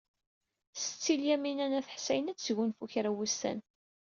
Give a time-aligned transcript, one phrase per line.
[0.83, 3.59] Setti Lyamina n At Ḥsayen ad tesgunfu kra n wussan.